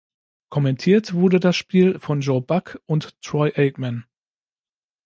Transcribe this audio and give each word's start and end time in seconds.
Kommentiert 0.49 1.13
wurde 1.13 1.39
das 1.39 1.55
Spiel 1.55 1.99
von 1.99 2.21
Joe 2.21 2.41
Buck 2.41 2.81
und 2.87 3.21
Troy 3.21 3.53
Aikman. 3.55 4.05